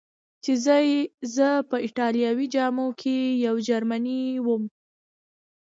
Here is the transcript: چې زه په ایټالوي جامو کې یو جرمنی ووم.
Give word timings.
چې 0.43 0.53
زه 1.35 1.47
په 1.69 1.77
ایټالوي 1.85 2.47
جامو 2.53 2.87
کې 3.01 3.17
یو 3.45 3.55
جرمنی 3.67 4.21
ووم. 4.45 4.63